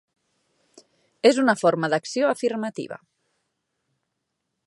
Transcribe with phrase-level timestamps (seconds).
[1.31, 2.99] És una forma d'acció afirmativa.